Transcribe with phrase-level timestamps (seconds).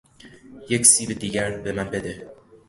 [0.69, 2.29] یک سیب دیگر به من بده.